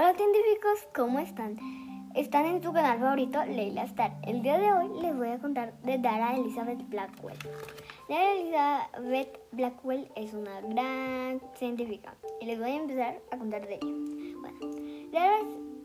[0.00, 1.56] Hola científicos, ¿cómo están?
[2.14, 4.16] Están en su canal favorito, Leila Star.
[4.22, 7.36] El día de hoy les voy a contar de Dara Elizabeth Blackwell.
[8.08, 13.74] Dara Elizabeth Blackwell es una gran científica y les voy a empezar a contar de
[13.74, 14.38] ella.
[14.38, 14.58] Bueno,
[15.10, 15.38] Dara,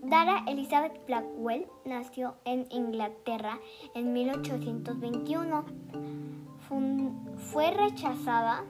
[0.03, 3.57] Dara Elizabeth Blackwell nació en Inglaterra
[3.95, 5.65] en 1821.
[7.51, 8.63] fue rechazada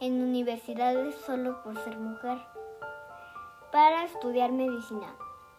[0.00, 2.38] en universidades solo por ser mujer
[3.78, 5.14] para estudiar medicina,